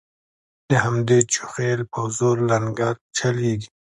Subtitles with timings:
[0.69, 3.69] د همدې چوخې په زور لنګرچلیږي